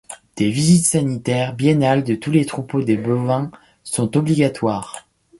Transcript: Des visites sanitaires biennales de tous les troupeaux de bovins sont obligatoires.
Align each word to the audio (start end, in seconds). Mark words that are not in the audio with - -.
Des 0.35 0.49
visites 0.49 0.87
sanitaires 0.87 1.53
biennales 1.53 2.03
de 2.03 2.15
tous 2.15 2.31
les 2.31 2.47
troupeaux 2.47 2.81
de 2.81 2.95
bovins 2.95 3.51
sont 3.83 4.17
obligatoires. 4.17 5.07